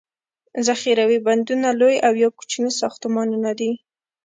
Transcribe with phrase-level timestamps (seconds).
[0.67, 3.71] ذخیروي بندونه لوي او یا کوچني ساختمانونه دي.